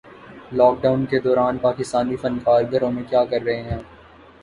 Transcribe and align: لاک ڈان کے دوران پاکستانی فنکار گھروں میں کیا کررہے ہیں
لاک 0.51 0.81
ڈان 0.81 1.05
کے 1.05 1.19
دوران 1.19 1.57
پاکستانی 1.59 2.15
فنکار 2.17 2.61
گھروں 2.71 2.91
میں 2.91 3.03
کیا 3.09 3.23
کررہے 3.25 3.61
ہیں 3.61 3.79